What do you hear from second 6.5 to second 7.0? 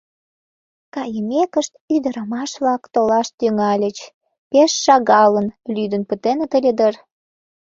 ыле дыр.